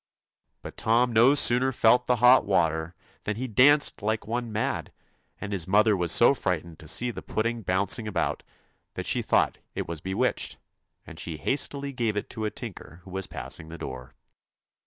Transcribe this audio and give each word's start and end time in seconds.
But 0.63 0.77
Tom 0.77 1.13
no 1.13 1.35
sooner 1.35 1.71
felt 1.71 2.07
the 2.07 2.15
hot 2.15 2.43
water 2.47 2.95
than 3.25 3.35
he 3.35 3.47
danced 3.47 4.01
like 4.01 4.25
one 4.25 4.51
mad, 4.51 4.91
and 5.39 5.53
his 5.53 5.67
mother 5.67 5.95
was 5.95 6.11
so 6.11 6.33
fright 6.33 6.65
ened 6.65 6.79
to 6.79 6.87
see 6.87 7.11
the 7.11 7.21
pudding 7.21 7.61
bouncing 7.61 8.07
about 8.07 8.41
that 8.95 9.05
she 9.05 9.21
thought 9.21 9.59
it 9.75 9.87
was 9.87 10.01
bewitched, 10.01 10.57
and 11.05 11.19
she 11.19 11.37
hastily 11.37 11.93
gave 11.93 12.17
it 12.17 12.31
to 12.31 12.45
a 12.45 12.49
tinker 12.49 13.01
who 13.03 13.11
was 13.11 13.27
passing 13.27 13.67
the 13.69 13.77
door. 13.77 14.15